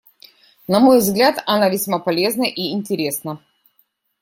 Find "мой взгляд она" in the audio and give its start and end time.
0.79-1.69